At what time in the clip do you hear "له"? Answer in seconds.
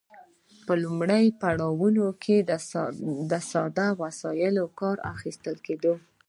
3.31-3.39